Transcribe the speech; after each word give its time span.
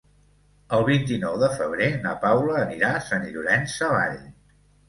El 0.77 0.85
vint-i-nou 0.87 1.37
de 1.43 1.49
febrer 1.59 1.91
na 2.07 2.15
Paula 2.25 2.57
anirà 2.63 2.91
a 2.95 3.05
Sant 3.11 3.29
Llorenç 3.37 3.77
Savall. 3.79 4.21